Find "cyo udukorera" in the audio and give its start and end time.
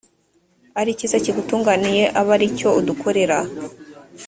2.57-3.37